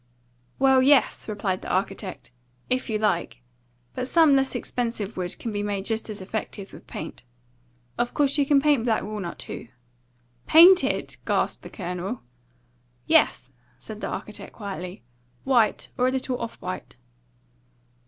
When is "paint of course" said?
6.87-8.35